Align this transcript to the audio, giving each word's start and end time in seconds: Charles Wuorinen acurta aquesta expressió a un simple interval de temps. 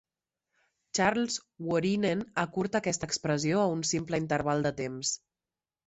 Charles 0.99 1.35
Wuorinen 1.67 2.25
acurta 2.47 2.83
aquesta 2.83 3.13
expressió 3.13 3.63
a 3.67 3.71
un 3.79 3.87
simple 3.95 4.25
interval 4.27 4.69
de 4.71 4.77
temps. 4.85 5.19